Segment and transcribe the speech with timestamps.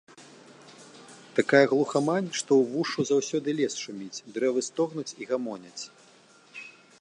[1.39, 5.77] Такая глухамань, што ўвушшу заўсёды лес шуміць, дрэвы стогнуць і гамоняць.